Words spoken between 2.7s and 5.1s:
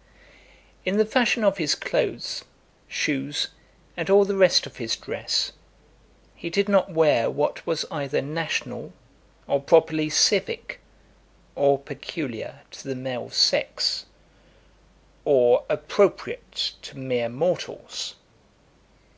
shoes, and all the rest of his